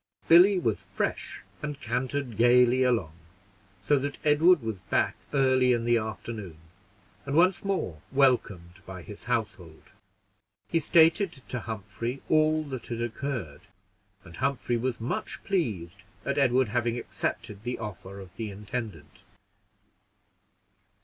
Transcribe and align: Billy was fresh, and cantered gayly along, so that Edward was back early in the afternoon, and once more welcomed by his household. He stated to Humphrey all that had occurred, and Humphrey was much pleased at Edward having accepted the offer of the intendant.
Billy 0.27 0.57
was 0.57 0.81
fresh, 0.81 1.43
and 1.61 1.79
cantered 1.79 2.35
gayly 2.35 2.81
along, 2.81 3.13
so 3.83 3.97
that 3.99 4.17
Edward 4.25 4.63
was 4.63 4.81
back 4.81 5.15
early 5.31 5.73
in 5.73 5.85
the 5.85 5.97
afternoon, 5.99 6.57
and 7.23 7.35
once 7.35 7.63
more 7.63 8.01
welcomed 8.11 8.81
by 8.87 9.03
his 9.03 9.25
household. 9.25 9.91
He 10.67 10.79
stated 10.79 11.31
to 11.49 11.59
Humphrey 11.59 12.23
all 12.29 12.63
that 12.63 12.87
had 12.87 12.99
occurred, 12.99 13.67
and 14.23 14.37
Humphrey 14.37 14.75
was 14.75 14.99
much 14.99 15.43
pleased 15.43 16.01
at 16.25 16.39
Edward 16.39 16.69
having 16.69 16.97
accepted 16.97 17.61
the 17.61 17.77
offer 17.77 18.19
of 18.19 18.35
the 18.37 18.49
intendant. 18.49 19.21